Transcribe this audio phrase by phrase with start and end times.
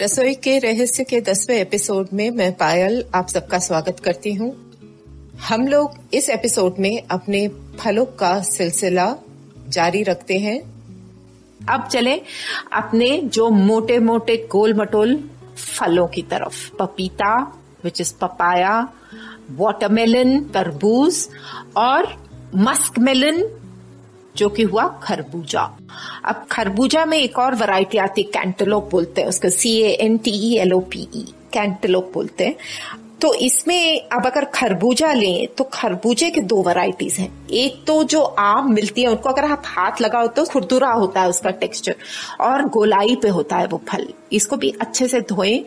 [0.00, 4.72] रसोई के रहस्य के दसवें एपिसोड में मैं पायल आप सबका स्वागत करती हूँ।
[5.48, 9.16] हम लोग इस एपिसोड में अपने फलों का सिलसिला
[9.68, 10.60] जारी रखते हैं।
[11.68, 12.20] अब चले
[12.72, 15.30] अपने जो मोटे मोटे गोल मटोल
[15.78, 17.40] फलों की तरफ़। पपीता
[17.84, 18.92] विच इज़ पपाया
[19.50, 21.28] वाटरमेलन तरबूज
[21.76, 23.60] और मस्क मेलन
[24.36, 25.62] जो कि हुआ खरबूजा।
[26.24, 30.18] अब खरबूजा में एक और वैरायटी आती है कैंटलोप बोलते हैं उसको C A N
[30.18, 32.56] T E L O P E cantaloupe बोलते हैं।
[33.20, 38.20] तो इसमें अब अगर खरबूजा लें तो खरबूजे के दो वैरायटीज हैं। एक तो जो
[38.20, 41.94] आम मिलती है, उनको अगर आप हाथ लगाओ तो खुरदुरा होता है उसका टेक्सचर
[42.40, 45.64] और गोलाई पे होता है वो फल। इसको भी अच्छे से धोएँ,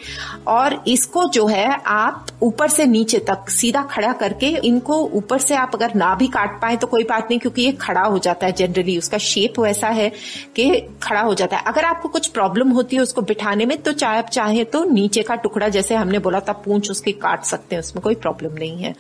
[0.48, 5.56] और इसको जो है, आप ऊपर से नीचे तक सीधा खड़ा करके इनको ऊपर से
[5.56, 8.46] आप अगर ना भी काट पाए तो कोई बात नहीं, क्योंकि ये खड़ा हो जाता
[8.46, 10.10] है जनरली उसका शेप वैसा है
[10.56, 10.70] कि
[11.04, 14.18] खड़ा हो जाता है। अगर आपको कुछ प्रॉब्लम होती है उसको बिठाने में तो चाहे
[14.18, 17.84] आप चाहे तो नीचे का टुकड़ा, जैसे हमने बोला था, पूंछ उसकी काट सकते हैं,
[17.84, 18.94] उसमें कोई प्रॉब्लम नहीं है।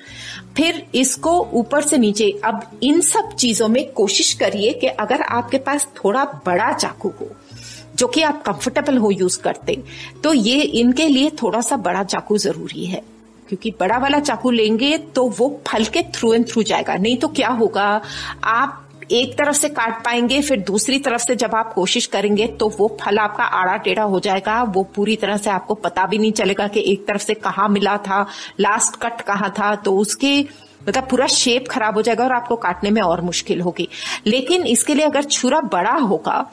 [0.57, 5.57] फिर इसको ऊपर से नीचे, अब इन सब चीज़ों में कोशिश करिए कि अगर आपके
[5.57, 7.29] पास थोड़ा बड़ा चाकू हो,
[7.95, 9.81] जो कि आप कंफर्टेबल हो यूज़ करते
[10.23, 13.01] तो ये इनके लिए थोड़ा सा बड़ा चाकू ज़रूरी है।
[13.49, 17.27] क्योंकि बड़ा वाला चाकू लेंगे तो वो फल के थ्रू एंड थ्रू जाएगा, नहीं तो
[17.27, 18.01] क्या होगा?
[18.43, 22.67] आप एक तरफ़ से काट पाएँगे, फिर दूसरी तरफ़ से जब आप कोशिश करेंगे तो
[22.69, 26.31] वो फल आपका आड़ा टेढ़ा हो जाएगा। वो पूरी तरह से आपको पता भी नहीं
[26.31, 28.25] चलेगा कि एक तरफ़ से कहाँ मिला था
[28.59, 30.39] लास्ट कट कहाँ था तो उसके
[30.87, 33.87] मतलब पूरा शेप खराब हो जाएगा और आपको काटने में और मुश्किल होगी।
[34.25, 36.45] लेकिन इसके लिए अगर छुरा बड़ा होगा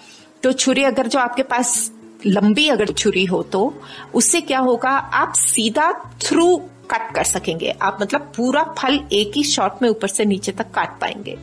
[0.43, 1.91] तो छुरी अगर जो आपके पास
[2.27, 3.75] लंबी अगर छुरी हो तो
[4.15, 5.91] उससे क्या होगा, आप सीधा
[6.23, 6.57] थ्रू
[6.91, 10.71] कट कर सकेंगे। आप मतलब पूरा फल एक ही शॉट में ऊपर से नीचे तक
[10.71, 11.37] काट पाएँगे।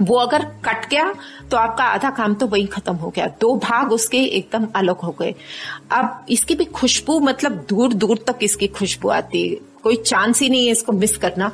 [0.00, 1.12] वो अगर कट गया
[1.50, 5.10] तो आपका आधा काम तो वही खत्म हो गया। दो भाग उसके एकदम अलग हो
[5.20, 5.34] गए।
[5.92, 10.48] अब इसकी भी खुशबू मतलब दूर दूर तक इसकी खुशबू आती है। कोई चांस ही
[10.48, 11.50] नहीं है इसको मिस करना।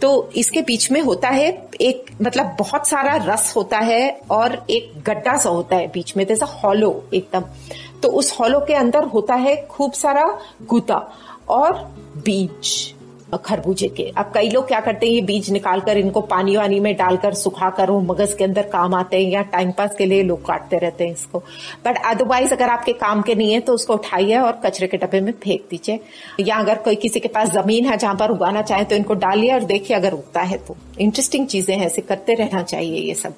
[0.00, 1.48] तो इसके बीच में होता है
[1.80, 6.26] एक मतलब बहुत सारा रस होता है और एक गड्ढा सा होता है बीच में,
[6.26, 7.44] जैसा हॉलो एकदम।
[8.02, 10.24] तो उस हॉलो के अंदर होता है खूब सारा
[10.68, 10.98] गुदा
[11.48, 11.72] और
[12.16, 12.94] बीज।
[13.36, 16.94] खरबूजे के। अब कई लोग क्या करते हैं, ये बीज निकालकर इनको पानी वानी में
[16.96, 20.44] डालकर सुखा कर मगज के अंदर काम आते हैं या टाइम पास के लिए लोग
[20.46, 21.38] काटते रहते हैं इसको।
[21.84, 25.20] बट अदरवाइज़ अगर आपके काम के नहीं है तो उसको उठाइए और कचरे के डब्बे
[25.20, 26.00] में फेंक दीजिए।
[26.40, 29.52] या अगर कोई किसी के पास ज़मीन है जहाँ पर उगाना चाहे तो इनको डालिए
[29.54, 33.34] और देखिए अगर उगता है तो। इंटरेस्टिंग चीज़ें हैं, ऐसे करते रहना चाहिए ये सब।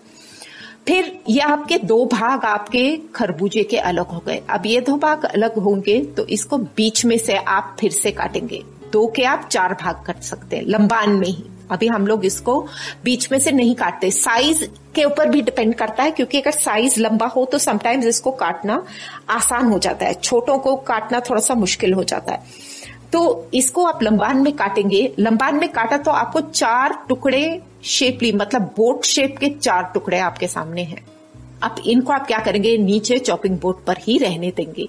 [0.88, 5.24] फिर ये आपके दो भाग आपके खरबूजे के अलग हो गए। अब ये दो भाग
[5.24, 9.74] अलग होंगे तो इसको बीच में से आप फिर से काटेंगे। दो के आप चार
[9.74, 12.58] भाग कर सकते हैं, लंबान में ही। अभी हम लोग इसको
[13.04, 14.64] बीच में से नहीं काटते। साइज़
[14.94, 18.82] के ऊपर भी डिपेंड करता है, क्योंकि अगर साइज़ लंबा हो तो समटाइम्स इसको काटना
[19.28, 22.42] आसान हो जाता है। छोटों को काटना थोड़ा सा मुश्किल हो जाता है।
[23.12, 28.62] तो इसको आप लंबान में काटेंगे। लंबान में काटा तो आपको चार टुकड़े शेपली मतलब
[28.76, 31.04] बोट शेप के चार टुकड़े आपके सामने हैं।
[31.62, 32.76] अब इनको आप क्या करेंगे?
[32.78, 34.88] नीचे चॉपिंग बोर्ड पर ही रहने देंगे।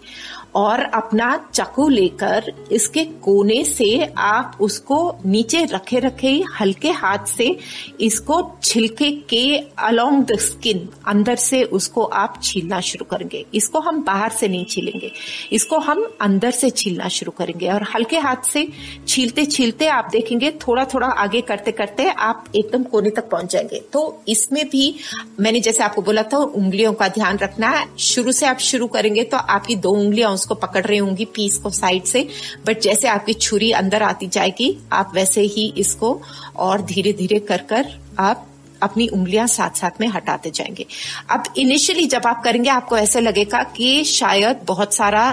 [0.55, 7.57] और अपना चाकू लेकर इसके कोने से आप उसको नीचे रखे रखे हल्के हाथ से
[8.01, 14.03] इसको छिलके के अलोंग द स्किन अंदर से उसको आप छीलना शुरू करेंगे। इसको हम
[14.03, 15.11] बाहर से नहीं छीलेंगे।
[15.51, 18.67] इसको हम अंदर से छीलना शुरू करेंगे और हल्के हाथ से
[19.07, 23.81] छीलते छीलते आप देखेंगे थोड़ा थोड़ा आगे करते करते आप एकदम कोने तक पहुँच जाएँगे।
[23.93, 24.95] तो इसमें भी
[25.39, 29.23] मैंने जैसे आपको बोला था उंगलियों का ध्यान रखना है। शुरू से आप शुरू करेंगे
[29.23, 32.27] तो आपकी दो उंगलियाँ उसको पकड़ रही होंगी पीस को साइड से।
[32.65, 36.19] बट जैसे आपकी छुरी अंदर आती जाएगी, आप वैसे ही इसको
[36.55, 38.47] और धीरे धीरे कर कर आप
[38.83, 40.85] अपनी उंगलियाँ साथ साथ में हटाते जाएँगे।
[41.31, 45.31] अब इनिशियली जब आप करेंगे, आपको ऐसे लगेगा कि शायद बहुत सारा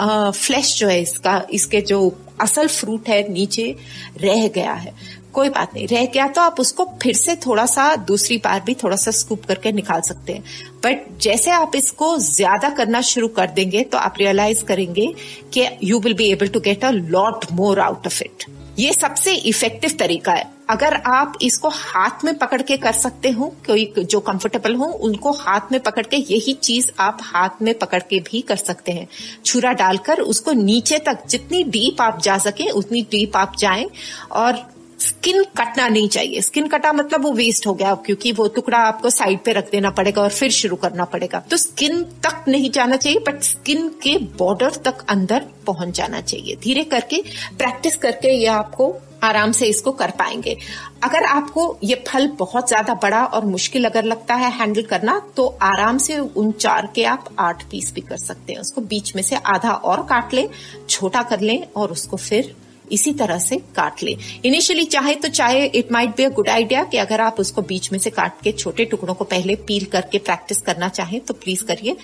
[0.00, 3.74] फ्लैश जो है इसका, इसके जो असल फ्रूट है, नीचे
[4.20, 4.94] रह गया है।
[5.34, 8.74] कोई बात नहीं, रह गया तो आप उसको फिर से थोड़ा सा, दूसरी बार भी
[8.74, 10.44] थोड़ा सा स्कूप करके निकाल सकते हैं।
[10.84, 15.12] बट जैसे आप इसको ज़्यादा करना शुरू कर देंगे तो आप रियलाइज़ करेंगे
[15.54, 18.44] कि you will be able to get a lot more out of it
[18.78, 23.46] ये सबसे इफ़ेक्टिव तरीका है। अगर आप इसको हाथ में पकड़ के कर सकते हो,
[23.66, 28.00] कोई जो कंफर्टेबल हो, उनको हाथ में पकड़ के यही चीज़ आप हाथ में पकड़
[28.00, 29.06] के भी कर सकते हैं।
[29.44, 33.86] छुरा डालकर उसको नीचे तक जितनी डीप आप जा सके, उतनी डीप आप जाएँ
[34.32, 34.66] और
[35.00, 39.10] स्किन कटना नहीं चाहिए। स्किन कटा मतलब वो वेस्ट हो गया, क्योंकि वो टुकड़ा आपको
[39.10, 42.96] साइड पे रख देना पड़ेगा और फिर शुरू करना पड़ेगा। तो स्किन तक नहीं जाना
[42.96, 47.22] चाहिए बट स्किन के बॉर्डर तक अंदर पहुँच जाना चाहिए। धीरे करके
[47.58, 48.94] प्रैक्टिस करके ये आपको
[49.24, 50.56] आराम से इसको कर पाएँगे।
[51.04, 55.46] अगर आपको ये फल बहुत ज़्यादा बड़ा और मुश्किल अगर लगता है हैंडल करना तो
[55.62, 59.22] आराम से उन चार के आप आठ पीस भी कर सकते हैं। उसको बीच में
[59.22, 60.48] से आधा और काट लें,
[60.88, 62.54] छोटा कर लें और उसको फिर
[62.92, 66.84] इसी तरह से काट ले। इनिशियली चाहे तो चाहे it might be a good idea
[66.84, 70.18] कि अगर आप उसको बीच में से काट के छोटे टुकड़ों को पहले पील करके
[70.20, 71.96] प्रैक्टिस करना चाहें तो प्लीज़ करिए।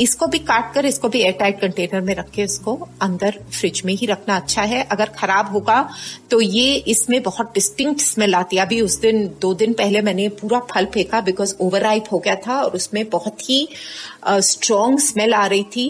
[0.00, 3.94] इसको भी काट कर, इसको भी एयरटाइट कंटेनर में रख के इसको अंदर फ्रिज में
[3.94, 5.88] ही रखना अच्छा है। अगर खराब होगा
[6.30, 10.28] तो ये इसमें बहुत डिस्टिंक्ट स्मेल आती है। अभी उस दिन, दो दिन पहले मैंने
[10.36, 11.82] पूरा फल फेंका बिकॉज़ ओवर
[12.12, 13.68] हो गया था और उसमें बहुत ही
[14.42, 15.88] स्ट्रॉन्ग स्मेल आ रही थी।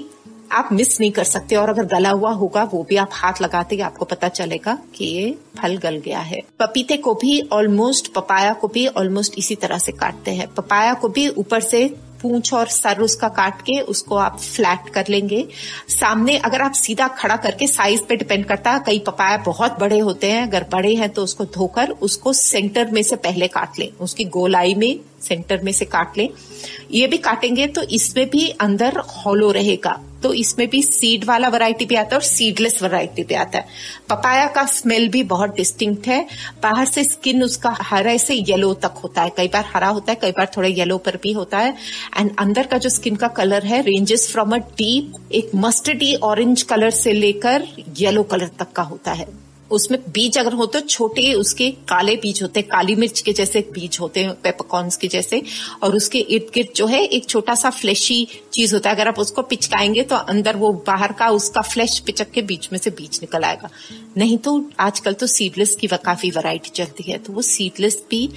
[0.55, 3.81] आप मिस नहीं कर सकते और अगर गला हुआ होगा, वो भी आप हाथ लगाते
[3.81, 8.69] आपको पता चलेगा कि ये फल गल गया है। पपीते को भी ऑलमोस्ट पपाया को
[8.69, 11.87] भी ऑलमोस्ट इसी तरह से काटते हैं। पपाया को भी ऊपर से
[12.23, 15.47] पूंछ और सर उसका काट के उसको आप फ्लैट कर लेंगे।
[15.91, 19.99] सामने अगर आप सीधा खड़ा करके साइज़ पे डिपेंड करता है कई पपाया बहुत बड़े
[19.99, 23.89] होते हैं, अगर बड़े हैं तो उसको धोकर उसको सेंटर में से पहले काट लें।
[24.01, 26.29] उसकी गोलाई में सेंटर में से काट लें।
[26.93, 31.85] ये भी काटेंगे तो इसमें भी अंदर हॉलो रहेगा। तो इसमें भी सीड वाला वैरायटी
[31.85, 33.67] भी आता है और सीडलेस वैरायटी भी आता है।
[34.11, 36.21] पपाया का स्मेल भी बहुत डिस्टिंक्ट है।
[36.63, 40.19] बाहर से स्किन उसका हरे से येलो तक होता है। कई बार हरा होता है,
[40.23, 41.75] कई बार थोड़ा येलो पर भी होता है।
[42.19, 46.63] एंड अंदर का जो स्किन का कलर है रेंजेस फ्रॉम अ डीप एक मस्टर्डी ऑरेंज
[46.63, 47.69] कलर से लेकर
[47.99, 49.27] येलो कलर तक का होता है।
[49.71, 53.61] उसमें बीज अगर हो तो छोटे उसके काले बीज होते हैं, काली मिर्च के जैसे
[53.61, 55.43] बीज होते हैं पेपकॉर्न के जैसे,
[55.83, 59.19] और उसके इर्द गिर्द जो है, एक छोटा सा फ्लैशी चीज़ होता है। अगर आप
[59.19, 63.19] उसको पिचकाएँगे तो अंदर वो बाहर का उसका फ्लैश पिचक के बीच में से बीज
[63.23, 63.71] निकल आएगा।
[64.17, 68.29] नहीं तो आजकल तो सीडलेस की काफ़ी वैरायटी चलती है। तो वो सीडलेस भी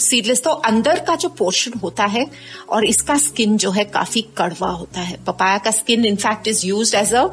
[0.00, 2.26] सीडलेस तो अंदर का जो पोर्शन होता है
[2.68, 6.94] और इसका स्किन जो है काफ़ी कड़वा होता है। पपाया का skin in fact is use
[6.96, 7.24] as a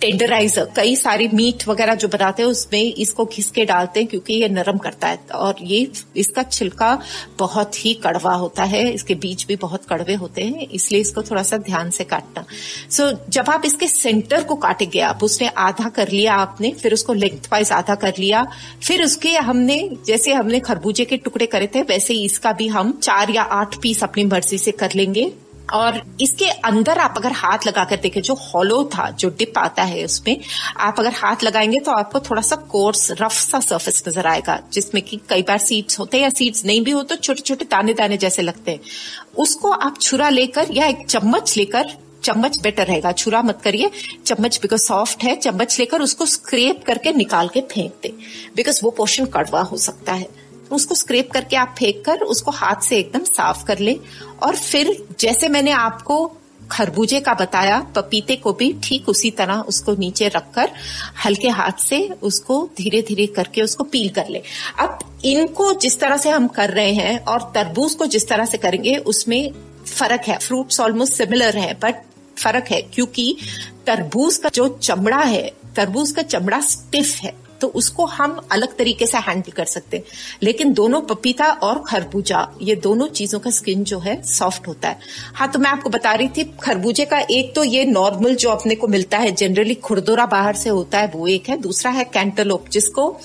[0.00, 4.34] tenderiser कई सारे मीट वगैरह जो बनाते हैं, उसमें इसको घिस के डालते हैं क्योंकि
[4.34, 6.98] ये नरम करता है। और ये, इसका छिलका
[7.38, 11.42] बहुत ही कड़वा होता है। इसके बीज भी बहुत कड़वे होते हैं, इसलिए इसको थोड़ा
[11.42, 12.44] सा ध्यान से काटना।
[12.90, 16.94] सो so, जब आप इसके सेंटर को काटेंगे आप उसने आधा कर लिया आपने फिर
[16.94, 18.46] उसको लेंथ वाइज आधा कर लिया
[18.82, 23.30] फिर उसके हमने जैसे हमने खरबूजे के टुकड़े करे थे वैसे इसका भी हम चार
[23.30, 25.30] या आठ पीस अपनी मर्ज़ी से कर लेंगे।
[25.72, 30.04] और इसके अंदर आप अगर हाथ लगाकर देखें, जो हॉलो था, जो डिप आता है
[30.04, 30.36] उसमें,
[30.76, 35.02] आप अगर हाथ लगाएँगे तो आपको थोड़ा सा कोर्स रफ सा सरफेस नज़र आएगा, जिसमें
[35.02, 37.94] कि कई बार सीड्स होते हैं या सीड्स नहीं भी हो तो छोटे छोटे दाने
[37.94, 38.80] दाने जैसे लगते हैं।
[39.38, 43.90] उसको आप छुरा लेकर या एक चम्मच लेकर, चम्मच बेटर रहेगा, छुरा मत करिए,
[44.26, 48.12] चम्मच बिकॉज़ सॉफ्ट है, चम्मच लेकर उसको स्क्रेप करके निकाल के फेंक दे
[48.56, 50.26] बिकॉज़ वो पोर्शन कड़वा हो सकता है।
[50.70, 53.98] उसको स्क्रेप करके आप फेंक कर उसको हाथ से एकदम साफ़ कर ले।
[54.42, 56.26] और फिर जैसे मैंने आपको
[56.70, 60.70] खरबूजे का बताया, पपीते को भी ठीक उसी तरह उसको नीचे रखकर
[61.24, 64.42] हल्के हाथ से उसको धीरे धीरे करके उसको पील कर ले।
[64.78, 68.58] अब इनको जिस तरह से हम कर रहे हैं और तरबूज को जिस तरह से
[68.58, 69.52] करेंगे, उसमें
[69.88, 72.02] फ़र्क है। फ्रूट्स ऑलमोस्ट सिमिलर है बट
[72.38, 73.36] फ़र्क है, क्योंकि
[73.86, 79.06] तरबूज का जो चमड़ा है, तरबूज का चमड़ा स्टिफ है। तो उसको हम अलग तरीके
[79.06, 80.04] से हैंडल कर सकते हैं।
[80.42, 84.98] लेकिन दोनों पपीता और खरबूजा, ये दोनों चीज़ों का स्किन जो है सॉफ्ट होता है।
[85.34, 88.74] हाँ तो मैं आपको बता रही थी, खरबूजे का एक तो ये नॉर्मल जो अपने
[88.74, 92.68] को मिलता है जनरली खुरदोरा बाहर से होता है, वो एक है। दूसरा है कैंटलोप
[92.68, 93.16] जिसको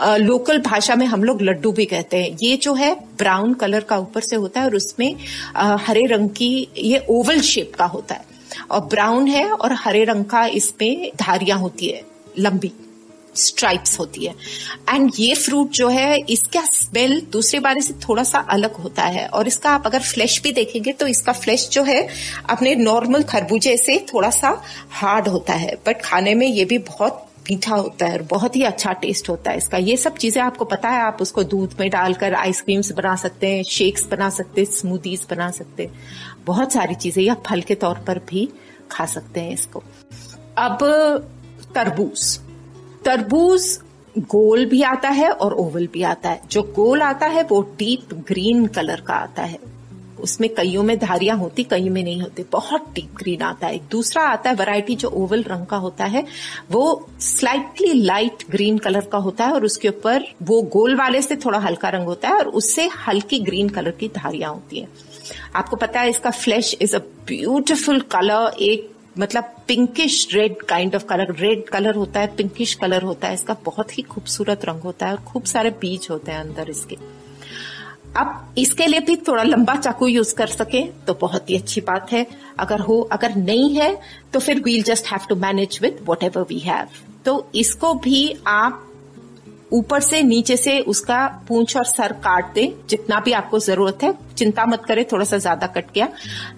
[0.00, 3.98] लोकल भाषा में हम लोग लड्डू भी कहते हैं। ये जो है ब्राउन कलर का
[3.98, 5.14] ऊपर से होता है और उसमें
[5.56, 8.24] हरे रंग की ये ओवल शेप का होता है।
[8.70, 12.02] और ब्राउन है और हरे रंग का इसमें धारियाँ होती है,
[12.38, 12.72] लंबी।
[13.40, 14.34] स्ट्राइप्स होती है।
[14.88, 19.26] एंड ये फ्रूट जो है, इसका स्मेल दूसरे बारे से थोड़ा सा अलग होता है।
[19.28, 22.06] और इसका आप अगर फ्लैश भी देखेंगे तो इसका फ्लैश जो है,
[22.50, 24.60] अपने नॉर्मल खरबूजे से थोड़ा सा
[24.92, 28.62] हार्ड होता है। बट खाने में ये भी बहुत मीठा होता है और बहुत ही
[28.62, 31.88] अच्छा टेस्ट होता है इसका। ये सब चीज़ें आपको पता है, आप उसको दूध में
[31.90, 36.94] डालकर आइसक्रीम्स बना सकते हैं शेक्स बना सकते हैं स्मूदीज बना सकते हैं। बहुत सारी
[36.96, 38.48] चीज़ें या फल के तौर पर भी
[38.90, 39.82] खा सकते हैं इसको।
[40.58, 40.78] अब
[41.74, 42.38] तरबूज।
[43.04, 43.78] तरबूज
[44.18, 48.14] गोल भी आता है और ओवल भी आता है। जो गोल आता है, वो डीप
[48.14, 49.58] ग्रीन कलर का आता है।
[50.20, 54.22] उसमें कईयों में धारियाँ होती कई में नहीं होती। बहुत डीप ग्रीन आता है। दूसरा
[54.22, 56.24] आता है, वैरायटी जो ओवल रंग का होता है,
[56.70, 61.36] वो स्लाइटली लाइट ग्रीन कलर का होता है और उसके ऊपर वो गोल वाले से
[61.36, 64.88] थोड़ा हल्का रंग होता है और उससे हल्की ग्रीन कलर की धारियाँ होती है।
[65.54, 71.04] आपको पता है, इसका flesh is a beautiful colour एक मतलब pinkish red kind of
[71.04, 75.06] colour red colour होता है पिंकिश कलर होता है, इसका बहुत ही खूबसूरत रंग होता
[75.06, 76.96] है और खूब सारे बीज होते हैं अंदर इसके।
[78.16, 82.12] अब इसके लिए भी थोड़ा लंबा चाकू यूज़ कर सके तो बहुत ही अच्छी बात
[82.12, 82.26] है।
[82.58, 83.96] अगर हो, अगर नहीं है
[84.32, 86.88] तो फिर we'll just have to manage with whatever we have
[87.24, 88.86] तो इसको भी आप
[89.72, 94.12] ऊपर से नीचे से उसका पूंछ और सर काट दे, जितना भी आपको ज़रूरत है।
[94.36, 96.08] चिंता मत करें थोड़ा सा ज़्यादा कट गया।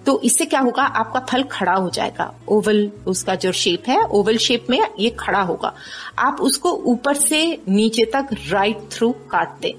[0.05, 4.37] तो इससे क्या होगा, आपका फल खड़ा हो जाएगा। ओवल उसका जो शेप है, ओवल
[4.39, 5.73] शेप में ये खड़ा होगा।
[6.19, 9.75] आप उसको ऊपर से नीचे तक राइट थ्रू काट दे।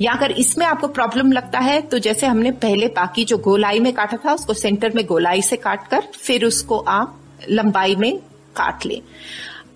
[0.00, 3.92] या अगर इसमें आपको प्रॉब्लम लगता है तो जैसे हमने पहले बाकी जो गोलाई में
[3.94, 7.18] काटा था, उसको सेंटर में गोलाई से काट कर फिर उसको आप
[7.50, 8.16] लंबाई में
[8.56, 9.00] काट ले।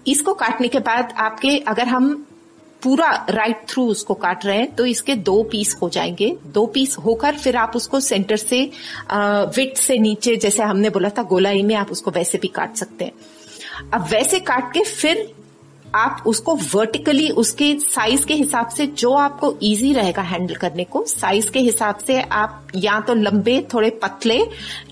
[0.06, 2.26] इसको काटने के बाद आपके, अगर हम
[2.82, 6.96] पूरा राइट थ्रू उसको काट रहे हैं तो इसके दो पीस हो जाएँगे। दो पीस
[6.98, 8.62] होकर फिर आप उसको सेंटर से
[9.12, 13.04] विट से नीचे, जैसे हमने बोला था, गोलाई में आप उसको वैसे भी काट सकते
[13.04, 13.12] हैं।
[13.94, 15.32] अब वैसे काट के फिर
[15.94, 21.04] आप उसको वर्टिकली उसके साइज़ के हिसाब से जो आपको इजी रहेगा हैंडल करने को
[21.04, 24.38] साइज़ के हिसाब से आप या तो लंबे, थोड़े पतले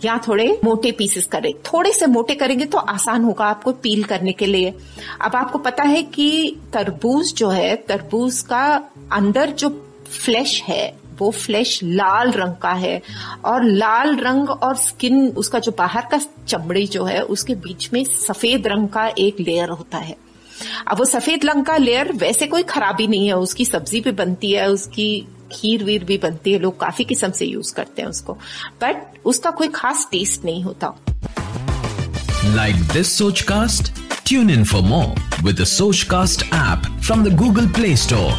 [0.04, 4.32] या थोड़े मोटे पीसेस करें। थोड़े से मोटे करेंगे तो आसान होगा आपको पील करने
[4.32, 4.74] के लिए।
[5.20, 8.64] अब आपको पता है कि तरबूज जो है, तरबूज का
[9.12, 9.68] अंदर जो
[10.10, 13.00] फ्लैश है, वो फ्लैश लाल रंग का है
[13.44, 18.04] और लाल रंग और स्किन उसका जो बाहर का चमड़ी जो है, उसके बीच में
[18.04, 20.16] सफ़ेद रंग का एक लेयर होता है।
[20.88, 24.52] अब वो सफ़ेद रंग का लेयर वैसे कोई खराबी नहीं है, उसकी सब्ज़ी भी बनती
[24.52, 28.32] है, उसकी खीर वीर भी बनती है, लोग काफ़ी किस्म से यूज़ करते हैं उसको।
[28.82, 30.94] बट उसका कोई खास टेस्ट नहीं होता।
[32.44, 33.92] Like this Soch cast
[34.26, 38.32] tune in for more with Soch cast app from the Google Play Store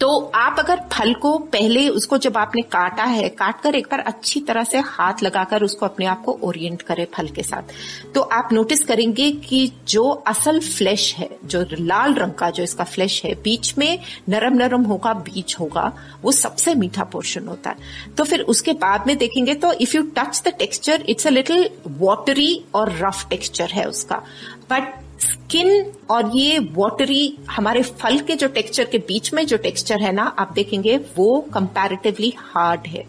[0.00, 4.00] तो आप अगर फल को पहले उसको जब आपने काटा है काट कर एक बार
[4.00, 7.72] अच्छी तरह से हाथ लगाकर उसको अपने आप को ओरिएंट करें फल के साथ।
[8.14, 12.84] तो आप नोटिस करेंगे कि जो असल फ्लैश है, जो लाल रंग का जो इसका
[12.84, 15.92] फ्लैश है, बीच में नरम नरम होगा, बीच होगा,
[16.22, 20.02] वो सबसे मीठा पोर्शन होता है। तो फिर उसके बाद में देखेंगे तो if you
[20.16, 24.22] touch the texture it's a little watery और रफ टेक्सचर है उसका।
[24.70, 30.00] बट स्किन और ये वॉटरी हमारे फल के जो टेक्सचर के बीच में जो टेक्सचर
[30.00, 33.04] है ना, आप देखेंगे, वो कंपैरेटिवली हार्ड है।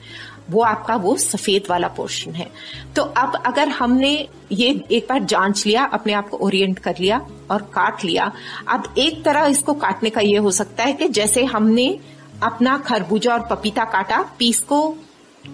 [0.49, 2.51] वो आपका वो सफ़ेद वाला पोर्शन है।
[2.95, 7.27] तो अब अगर हमने ये एक बार जाँच लिया, अपने आप को ओरिएंट कर लिया
[7.51, 8.31] और काट लिया,
[8.67, 11.99] अब एक तरह इसको काटने का ये हो सकता है कि जैसे हमने
[12.43, 14.97] अपना खरबूजा और पपीता काटा, पीस को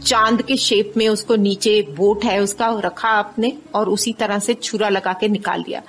[0.05, 4.53] चाँद के शेप में उसको नीचे बोट है, उसका रखा आपने और उसी तरह से
[4.53, 5.81] छुरा लगा के निकाल लिया।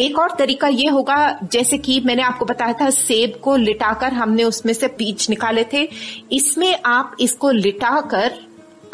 [0.00, 4.44] एक और तरीका ये होगा, जैसे कि मैंने आपको बताया था, सेब को लिटाकर हमने
[4.44, 5.88] उसमें से बीज निकाले थे।
[6.32, 8.38] इसमें आप इसको लिटाकर,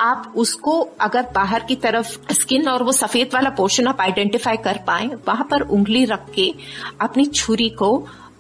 [0.01, 4.81] आप उसको अगर बाहर की तरफ़ स्किन और वो सफ़ेद वाला पोर्शन आप आइडेंटिफाई कर
[4.87, 6.53] पाए, वहाँ पर उंगली रख के
[7.01, 7.97] अपनी छुरी को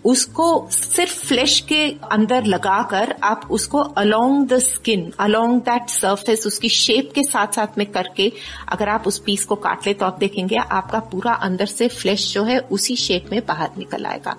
[0.06, 6.68] उसको सिर्फ़ फ्लैश के अंदर लगाकर आप उसको along the skin along that surface उसकी
[6.68, 8.32] शेप के साथ साथ में करके
[8.68, 12.32] अगर आप उस पीस को काट ले तो आप देखेंगे आपका पूरा अंदर से फ्लैश
[12.34, 14.36] जो है उसी शेप में बाहर निकल आएगा।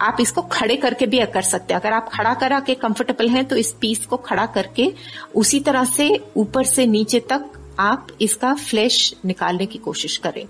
[0.00, 3.44] आप इसको खड़े करके भी कर सकते हैं। अगर आप खड़ा करा के कंफर्टेबल हैं
[3.44, 4.92] तो इस पीस को खड़ा करके
[5.34, 7.50] उसी तरह से ऊपर से नीचे तक
[7.80, 10.44] आप इसका फ्लैश निकालने की कोशिश करें।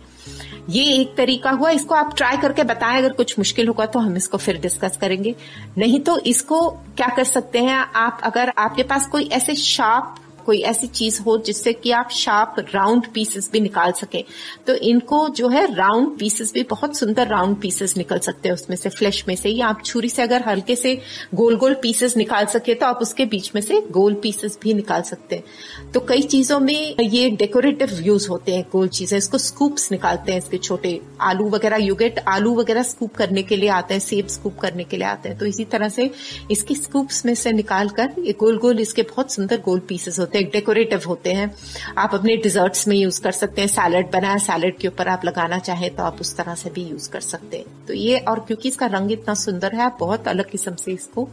[0.69, 4.17] ये एक तरीका हुआ, इसको आप ट्राई करके बताएँ, अगर कुछ मुश्किल होगा तो हम
[4.17, 5.35] इसको फिर डिस्कस करेंगे।
[5.79, 10.15] नहीं तो इसको क्या कर सकते हैं, आप अगर आपके पास कोई ऐसे शार्प
[10.49, 14.25] कोई ऐसी चीज़ हो जिससे कि आप शार्प राउंड पीसेस भी निकाल सके।
[14.67, 18.77] तो इनको जो है राउंड पीसेस भी बहुत सुंदर राउंड पीसेस निकल सकते हैं उसमें
[18.77, 20.95] से फ्लैश में से। या आप छुरी से अगर हल्के से
[21.35, 25.03] गोल गोल पीसेस निकाल सके तो आप उसके बीच में से गोल पीसेस भी निकाल
[25.05, 29.91] सकते हैं। तो कई चीज़ों में ये डेकोरेटिव यूज़ होते हैं, गोल चीज़ें। इसको स्कूप्स
[29.93, 34.01] निकालते हैं, इसके छोटे आलू वगैरह यूगेट आलू वगैरह स्कूप करने के लिए आते हैं
[34.01, 36.11] सेब स्कूप करने के लिए आते हैं। तो इसी तरह से
[36.51, 40.38] इसकी स्कूप्स में से निकाल कर ये गोल गोल इसके बहुत सुंदर गोल पीसेस होते
[40.38, 41.55] हैं। एक डेकोरेटिव होते हैं।
[41.99, 45.59] आप अपने डिजर्ट्स में यूज़ कर सकते हैं। सैलड बनाया सैलड के ऊपर आप लगाना
[45.59, 48.69] चाहें तो आप उस तरह से भी यूज़ कर सकते हैं। तो ये और क्योंकि
[48.69, 51.29] इसका रंग इतना सुंदर है, आप बहुत अलग किस्म से इसको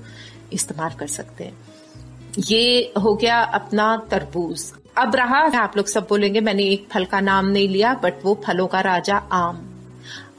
[0.54, 1.58] इस्तेमाल कर सकते हैं।
[2.40, 7.20] ये हो गया अपना तरबूज। अब रहा आप लोग सब बोलेंगे, मैंने एक फल का
[7.20, 9.72] नाम नहीं लिया बट वो फलों का राजा आम।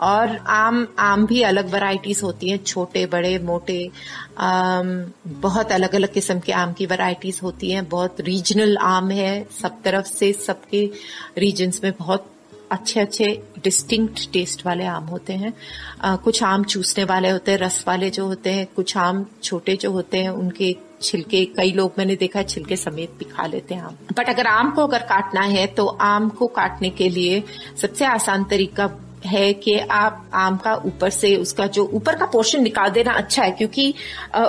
[0.00, 3.90] और आम आम भी अलग वैरायटीज होती हैं छोटे बड़े मोटे
[4.38, 9.46] आम, बहुत अलग अलग किस्म के आम की वैरायटीज होती हैं बहुत रीजनल आम है
[9.62, 10.90] सब तरफ़ से सबके
[11.38, 12.30] रीजन्स में बहुत
[12.70, 15.54] अच्छे अच्छे डिस्टिंक्ट टेस्ट वाले आम होते हैं।
[16.00, 19.76] आ, कुछ आम चूसने वाले होते हैं रस वाले जो होते हैं कुछ आम छोटे
[19.76, 23.74] जो होते हैं उनके छिलके कई लोग मैंने देखा है छिलके समेत भी खा लेते
[23.74, 27.44] हैं आम। बट अगर आम को अगर काटना है तो आम को काटने के लिए
[27.82, 28.86] सबसे आसान तरीका
[29.26, 33.42] है कि आप आम का ऊपर से उसका जो ऊपर का पोर्शन निकाल देना अच्छा
[33.42, 33.94] है, क्योंकि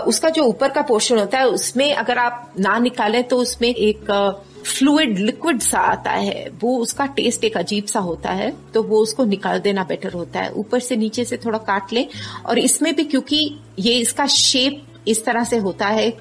[0.07, 4.11] उसका जो ऊपर का पोर्शन होता है, उसमें अगर आप ना निकालें तो उसमें एक
[4.65, 8.99] फ्लूड लिक्विड सा आता है। वो उसका टेस्ट एक अजीब सा होता है तो वो
[8.99, 12.07] उसको निकाल देना बेटर होता है। ऊपर से नीचे से थोड़ा काट लें
[12.45, 13.39] और इसमें भी क्योंकि
[13.79, 16.11] ये इसका शेप इस तरह से होता है,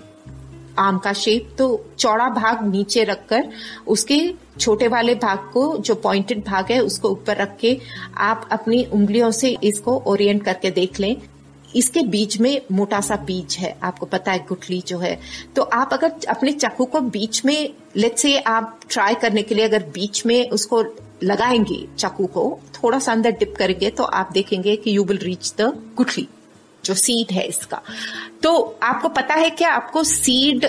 [0.79, 1.67] आम का शेप तो
[1.99, 3.49] चौड़ा भाग नीचे रखकर
[3.87, 4.19] उसके
[4.61, 7.79] छोटे वाले भाग को, जो पॉइंटेड भाग है, उसको ऊपर रख के
[8.17, 11.17] आप अपनी उंगलियों से इसको ओरिएंट करके देख लें।
[11.77, 15.19] इसके बीच में मोटा सा बीज है, आपको पता है गुठली जो है।
[15.57, 19.65] तो आप अगर अपने चाकू को बीच में लेट से आप ट्राई करने के लिए
[19.65, 20.83] अगर बीच में उसको
[21.23, 25.53] लगाएँगे चाकू को, थोड़ा सा अंदर डिप करेंगे तो आप देखेंगे कि यू विल रीच
[25.59, 26.29] द गुठली,
[26.85, 27.81] जो सीड है इसका।
[28.43, 30.67] तो आपको पता है क्या आपको सीड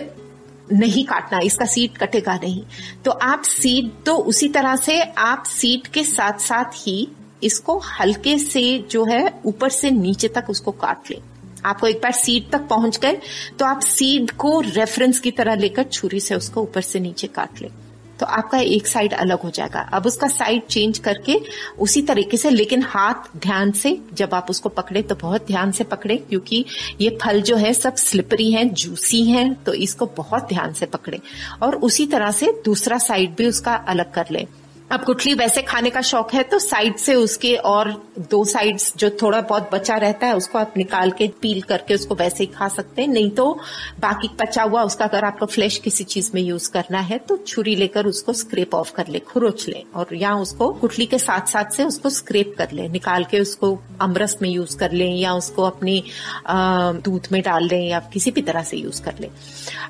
[0.72, 2.64] नहीं काटना, इसका सीट कटेगा नहीं।
[3.06, 7.08] तो आप सीट तो उसी तरह से आप सीट के साथ साथ ही
[7.44, 11.22] इसको हल्के से जो है ऊपर से नीचे तक उसको काट लें।
[11.66, 13.20] आपको एक बार सीट तक पहुँच गए
[13.60, 17.62] तो आप सीट को रेफरेंस की तरह लेकर छुरी से उसको ऊपर से नीचे काट
[17.62, 17.70] लें।
[18.20, 21.40] तो आपका एक साइड अलग हो जाएगा। अब उसका साइड चेंज करके
[21.80, 25.84] उसी तरीके से, लेकिन हाथ ध्यान से जब आप उसको पकड़े तो बहुत ध्यान से
[25.86, 26.64] पकड़े, क्योंकि
[27.02, 31.20] ये फल जो है सब स्लिपरी हैं जूसी हैं तो इसको बहुत ध्यान से पकड़े।
[31.62, 34.48] और उसी तरह से दूसरा साइड भी उसका अलग कर ले।
[34.92, 37.90] अब गुठली वैसे खाने का शौक है तो साइड से उसके और
[38.32, 42.16] दो साइड्स जो थोड़ा बहुत बचा रहता है, उसको आप निकाल के पील करके उसको
[42.16, 43.52] वैसे ही खा सकते हैं। नहीं तो
[44.00, 47.76] बाकी बचा हुआ उसका अगर आपको फ्लैश किसी चीज़ में यूज़ करना है तो छुरी
[47.76, 51.72] लेकर उसको स्क्रेप ऑफ़ कर ले, खुरोच ले और या उसको गुठली के साथ साथ
[51.72, 55.64] से उसको स्क्रेप कर ले, निकाल के उसको अमरस में यूज़ कर ले या उसको
[55.66, 56.04] अपनी
[56.50, 59.30] दूध में डाल लें या किसी भी तरह से यूज़ कर ले।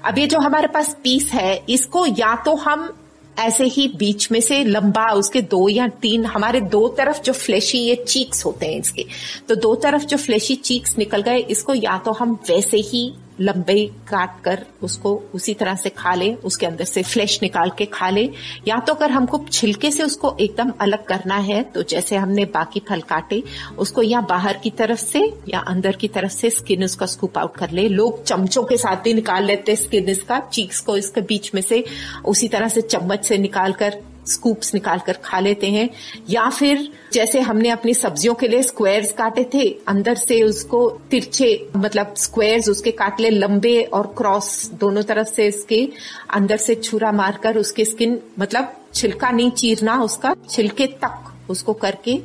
[0.05, 2.93] अब ये जो हमारे पास पीस है, इसको या तो हम
[3.39, 7.77] ऐसे ही बीच में से लंबा उसके दो या तीन, हमारे दो तरफ़ जो फ्लैशी
[7.79, 9.05] ये चीक्स होते हैं इसके
[9.49, 13.85] तो दो तरफ़ जो फ्लैशी चीक्स निकल गए, इसको या तो हम वैसे ही लंबे
[14.09, 18.09] काट कर उसको उसी तरह से खा ले, उसके अंदर से फ्लैश निकाल के खा
[18.09, 18.29] ले।
[18.67, 22.79] या तो अगर हमको छिलके से उसको एकदम अलग करना है तो जैसे हमने बाकी
[22.89, 23.43] फल काटे,
[23.77, 27.55] उसको या बाहर की तरफ़ से या अंदर की तरफ़ से स्किन उसका स्कूप आउट
[27.57, 31.53] कर ले। लोग चमचों के साथ भी निकाल लेते स्किन इसका चीक्स को इसके बीच
[31.55, 31.83] में से
[32.25, 35.89] उसी तरह से चम्मच से निकाल कर स्कूप्स निकाल कर खा लेते हैं,
[36.29, 41.49] या फिर जैसे हमने अपनी सब्जियों के लिए स्क्वायर्स काटे थे, अंदर से उसको तिरछे
[41.75, 45.87] मतलब स्क्वायर्स उसके काट ले लंबे और क्रॉस दोनों तरफ़ से इसके
[46.33, 52.19] अंदर से छुरा मारकर उसके स्किन मतलब छिलका नहीं चीरना, उसका छिलके तक उसको करके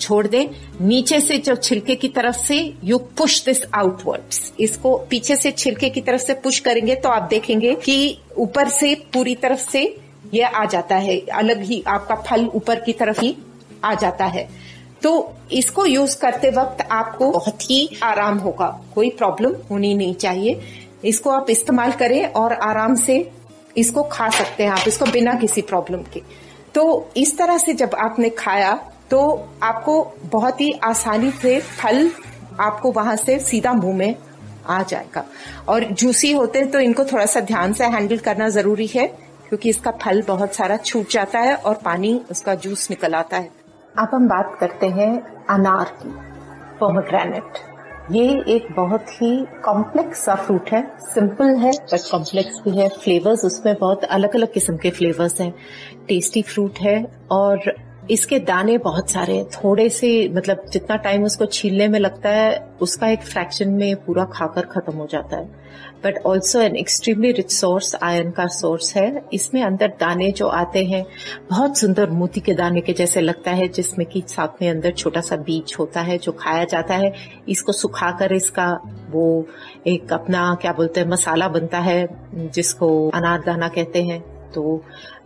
[0.00, 0.48] छोड़ दे।
[0.80, 5.88] नीचे से जो छिलके की तरफ़ से यू पुश दिस आउटवर्ड्स इसको पीछे से छिलके
[5.90, 7.96] की तरफ़ से पुश करेंगे तो आप देखेंगे कि
[8.38, 9.84] ऊपर से पूरी तरफ़ से
[10.34, 13.36] ये आ जाता है। अलग ही आपका फल ऊपर की तरफ़ ही
[13.84, 14.48] आ जाता है।
[15.02, 20.60] तो इसको यूज़ करते वक्त आपको बहुत ही आराम होगा। कोई प्रॉब्लम होनी नहीं चाहिए।
[21.04, 23.30] इसको आप इस्तेमाल करें और आराम से
[23.76, 26.22] इसको खा सकते हैं आप। इसको बिना किसी प्रॉब्लम के।
[26.74, 28.72] तो इस तरह से जब आपने खाया
[29.10, 29.20] तो
[29.62, 32.10] आपको बहुत ही आसानी से फल
[32.60, 34.14] आपको वहाँ से सीधा मुँह में
[34.66, 35.24] आ जाएगा।
[35.68, 39.06] और जूसी होते हैं तो इनको थोड़ा सा ध्यान से हैंडल करना ज़रूरी है।
[39.48, 43.50] क्योंकि इसका फल बहुत सारा छूट जाता है और पानी उसका जूस निकल आता है।
[43.98, 45.10] अब हम बात करते हैं
[45.50, 46.10] अनार की
[46.78, 47.66] पोमोग्रेनेट
[48.12, 49.30] ये एक बहुत ही
[49.64, 54.52] कॉम्प्लेक्स सा फ्रूट है। सिंपल है बट कॉम्प्लेक्स भी है। फ्लेवर्स उसमें बहुत अलग अलग
[54.52, 55.52] किस्म के फ्लेवर्स हैं।
[56.08, 56.96] टेस्टी फ्रूट है
[57.30, 57.72] और
[58.10, 62.70] इसके दाने बहुत सारे हैं। थोड़े से मतलब जितना टाइम उसको छीलने में लगता है,
[62.80, 65.68] उसका एक फ्रैक्शन में पूरा खाकर खत्म हो जाता है।
[66.04, 70.84] But also an extremely rich source iron का सोर्स है। इसमें अंदर दाने जो आते
[70.84, 71.06] हैं,
[71.50, 75.20] बहुत सुंदर मोती के दाने के जैसे लगता है, जिसमें कि साथ में अंदर छोटा
[75.20, 77.14] सा बीज होता है जो खाया जाता है।
[77.48, 79.46] इसको सुखाकर इसका वो
[79.86, 84.62] एक अपना, क्या बोलते हैं, मसाला बनता है, जिसको अनार दाना कहते हैं। तो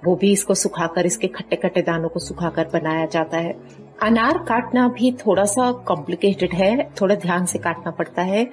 [0.05, 3.53] वो भी इसको सुखाकर इसके खट्टे खट्टे दानों को सुखाकर बनाया जाता है।
[3.99, 8.47] अनार काटना भी थोड़ा सा कॉम्प्लिकेटेड है, थोड़ा ध्यान से काटना पड़ता है।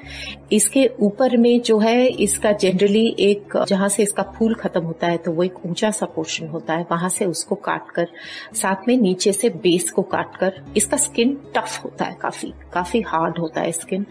[0.52, 5.18] इसके ऊपर में जो है, इसका जनरली एक, जहाँ से इसका फूल खत्म होता है
[5.18, 8.08] तो वो एक ऊँचा सा पोर्शन होता है, वहाँ से उसको काट कर
[8.54, 13.02] साथ में नीचे से बेस को काट कर इसका स्किन टफ होता है काफ़ी काफ़ी
[13.08, 14.06] हार्ड होता है स्किन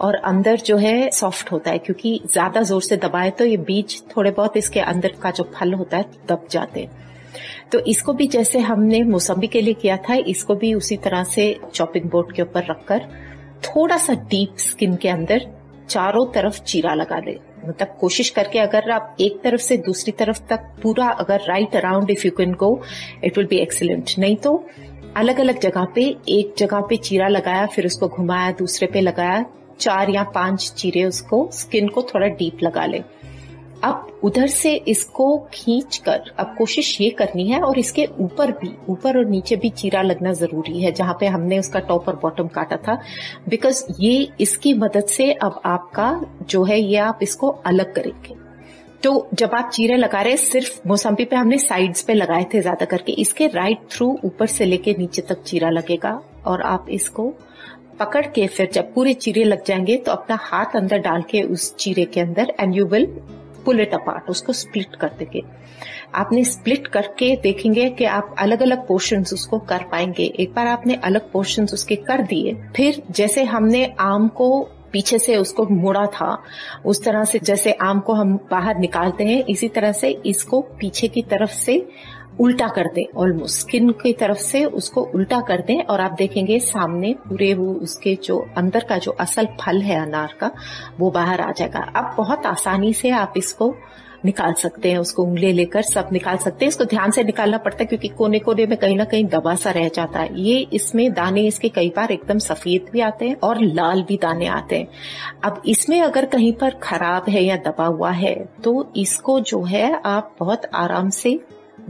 [0.00, 4.02] और अंदर जो है सॉफ्ट होता है, क्योंकि ज़्यादा ज़ोर से दबाए तो ये बीज
[4.16, 7.02] थोड़े बहुत इसके अंदर का जो फल होता है, दब जाते हैं।
[7.74, 11.44] तो इसको भी जैसे हमने मौसम्बी के लिए किया था, इसको भी उसी तरह से
[11.74, 13.06] चॉपिंग बोर्ड के ऊपर रखकर
[13.64, 15.46] थोड़ा सा डीप स्किन के अंदर
[15.88, 20.40] चारों तरफ़ चीरा लगा दे। मतलब कोशिश करके अगर आप एक तरफ़ से दूसरी तरफ़
[20.50, 22.70] तक पूरा अगर right around if you can go
[23.24, 24.54] it will be excellent नहीं तो
[25.16, 29.44] अलग अलग जगह पे, एक जगह पे चीरा लगाया, फिर उसको घुमाया, दूसरे पे लगाया,
[29.80, 33.02] चार या पाँच चीरे उसको स्किन को थोड़ा डीप लगा ले।
[33.84, 38.70] अब उधर से इसको खींच कर अब कोशिश ये करनी है और इसके ऊपर भी,
[38.88, 42.48] ऊपर और नीचे भी चीरा लगना ज़रूरी है, जहाँ पे हमने उसका टॉप और बॉटम
[42.48, 42.98] काटा था।
[43.48, 48.42] बिकॉज़ ये इसकी मदद से अब आपका जो है, ये आप इसको अलग करेंगे।
[49.02, 52.84] तो जब आप चीरे लगा रहे सिर्फ़ मौसम्बी पे हमने साइड्स पे लगाए थे ज़्यादा
[52.86, 57.32] करके, इसके राइट थ्रू ऊपर से लेके नीचे तक चीरा लगेगा और आप इसको
[58.00, 61.74] पकड़ के फिर जब पूरे चीरे लग जाएँगे तो अपना हाथ अंदर डाल के उस
[61.76, 63.06] चीरे के अंदर and you will
[63.64, 65.42] pull it apart उसको स्प्लिट कर देंगे।
[66.14, 70.94] आपने स्प्लिट करके देखेंगे कि आप अलग अलग पोर्शन उसको कर पाएँगे। एक बार आपने
[71.04, 76.42] अलग पोर्शन उसके कर दिए, फिर जैसे हमने आम को पीछे से उसको मुड़ा था,
[76.84, 81.08] उस तरह से जैसे आम को हम बाहर निकालते हैं, इसी तरह से इसको पीछे
[81.08, 81.86] की तरफ़ से
[82.40, 86.58] उल्टा कर दें ऑलमोस्ट स्किन की तरफ़ से उसको उल्टा कर दें और आप देखेंगे
[86.60, 90.50] सामने पूरे वो उसके जो अंदर का जो असल फल है अनार का,
[90.98, 93.74] वो बाहर आ जाएगा। अब बहुत आसानी से आप इसको
[94.24, 97.78] निकाल सकते हैं, उसको उंगली लेकर सब निकाल सकते हैं। इसको ध्यान से निकालना पड़ता
[97.80, 101.12] है क्योंकि कोने कोने में कहीं ना कहीं दबा सा रह जाता है। ये इसमें
[101.12, 104.88] दाने इसके कई बार एकदम सफ़ेद भी आते हैं और लाल भी दाने आते हैं।
[105.44, 110.00] अब इसमें अगर कहीं पर खराब है या दबा हुआ है तो इसको जो है
[110.06, 111.38] आप बहुत आराम से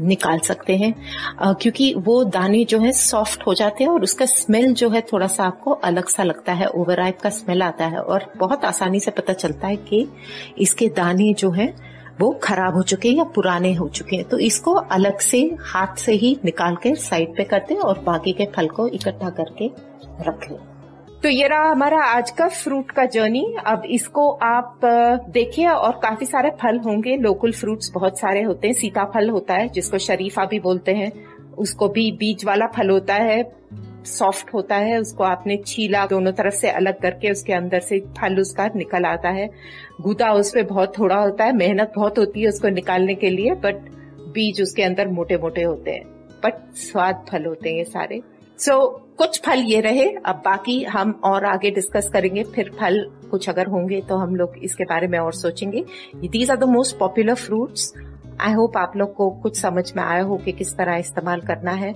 [0.01, 0.95] निकाल सकते हैं।
[1.55, 5.27] क्योंकि वो दाने जो है सॉफ्ट हो जाते हैं और उसका स्मेल जो है थोड़ा
[5.27, 9.11] सा आपको अलग सा लगता है ओवर का स्मेल आता है और बहुत आसानी से
[9.11, 10.09] पता चलता है कि
[10.59, 14.39] इसके दाने जो है वो खराब हो चुके हैं या पुराने हो चुके हैं। तो
[14.39, 18.47] इसको अलग से हाथ से ही निकाल के साइड पे करते हैं और बाकी के
[18.47, 19.71] फल को इकट्ठा करके
[20.21, 20.74] रख लें।
[21.25, 24.81] तो ये रहा हमारा आज का फ्रूट का जर्नी अब इसको आप
[25.29, 29.69] देखिए और काफ़ी सारे फल होंगे। लोकल फ्रूट्स बहुत सारे होते हैं। सीताफल होता है
[29.69, 31.11] जिसको शरीफा भी बोलते हैं।
[31.59, 33.43] उसको भी बीज वाला फल होता है
[34.07, 38.41] सॉफ्ट होता है। उसको आपने छीला दोनों तरफ़ से अलग करके उसके अंदर से फल
[38.41, 39.51] उसका निकल आता है।
[40.01, 43.55] गुदा उस पर बहुत थोड़ा होता है मेहनत बहुत होती है उसको निकालने के लिए
[43.55, 43.75] बट
[44.35, 46.05] बीज उसके अंदर मोटे मोटे होते हैं।
[46.45, 48.23] बट स्वाद फल होते हैं ये सारे।
[48.59, 52.99] सो so, कुछ फल ये रहे, अब बाकी हम और आगे डिस्कस करेंगे, फिर फल
[53.31, 55.85] कुछ अगर होंगे तो हम लोग इसके बारे में और सोचेंगे।
[56.25, 57.93] These are the most popular fruits
[58.41, 61.73] I hope आप लोग को कुछ समझ में आया हो कि किस तरह इस्तेमाल करना
[61.73, 61.93] है।